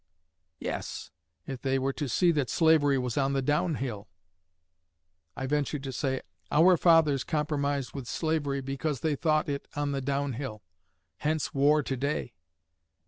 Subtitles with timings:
[0.59, 1.11] 'Yes,
[1.45, 4.09] if they were to see that slavery was on the down hill.'
[5.37, 10.01] I ventured to say: 'Our fathers compromised with slavery because they thought it on the
[10.01, 10.63] down hill;
[11.17, 12.33] hence war to day.'